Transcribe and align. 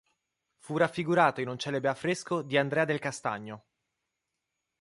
Fu 0.57 0.77
raffigurato 0.77 1.41
in 1.41 1.47
un 1.47 1.59
celebre 1.59 1.89
affresco 1.91 2.41
di 2.41 2.57
Andrea 2.57 2.85
del 2.85 2.97
Castagno. 2.97 3.65